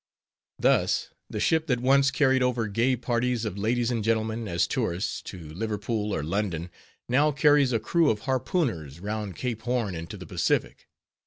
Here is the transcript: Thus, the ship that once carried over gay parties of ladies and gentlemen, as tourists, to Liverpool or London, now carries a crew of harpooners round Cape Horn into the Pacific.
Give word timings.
Thus, 0.57 1.09
the 1.29 1.39
ship 1.39 1.67
that 1.67 1.79
once 1.79 2.09
carried 2.09 2.41
over 2.41 2.65
gay 2.67 2.95
parties 2.95 3.45
of 3.45 3.55
ladies 3.59 3.91
and 3.91 4.03
gentlemen, 4.03 4.47
as 4.47 4.65
tourists, 4.65 5.21
to 5.29 5.37
Liverpool 5.53 6.11
or 6.11 6.23
London, 6.23 6.71
now 7.07 7.31
carries 7.31 7.71
a 7.71 7.77
crew 7.79 8.09
of 8.09 8.21
harpooners 8.21 8.99
round 8.99 9.35
Cape 9.35 9.61
Horn 9.61 9.93
into 9.93 10.17
the 10.17 10.25
Pacific. 10.25 10.87